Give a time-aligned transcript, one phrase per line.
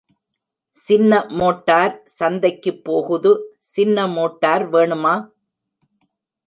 [0.75, 3.33] சின்ன மோட்டார் சந்தைக்குப் போகுது
[3.67, 5.15] சின்ன மோட்டார் வேணுமா?